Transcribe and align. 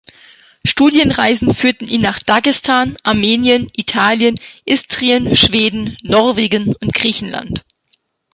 Studienreisen 0.65 1.53
führten 1.53 1.87
ihn 1.87 2.01
nach 2.01 2.17
Dagestan, 2.23 2.97
Armenien, 3.03 3.69
Italien, 3.77 4.39
Istrien, 4.65 5.35
Schweden, 5.35 5.95
Norwegen 6.01 6.73
und 6.73 6.95
Griechenland. 6.95 7.63